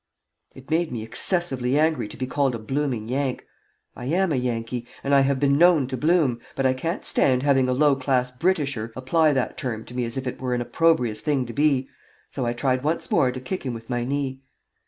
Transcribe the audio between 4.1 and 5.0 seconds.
a Yankee,